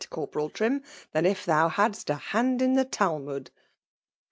Corporal 0.09 0.49
Trim, 0.49 0.81
than 1.11 1.27
if 1.27 1.45
thou 1.45 1.69
hadit 1.69 2.09
a 2.09 2.15
hand 2.15 2.59
in 2.63 2.73
the 2.73 2.85
Talmud. 2.85 3.51